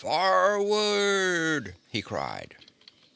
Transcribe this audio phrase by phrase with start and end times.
[0.01, 2.55] "Forward!" he cried.